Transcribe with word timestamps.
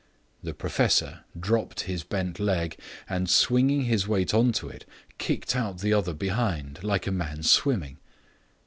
The 0.41 0.55
professor 0.55 1.25
dropped 1.39 1.81
his 1.81 2.03
bent 2.03 2.39
leg, 2.39 2.75
and 3.07 3.29
swinging 3.29 3.83
his 3.83 4.07
weight 4.07 4.33
on 4.33 4.51
to 4.53 4.67
it 4.67 4.83
kicked 5.19 5.55
out 5.55 5.77
the 5.81 5.93
other 5.93 6.15
behind, 6.15 6.83
like 6.83 7.05
a 7.05 7.11
man 7.11 7.43
swimming. 7.43 7.99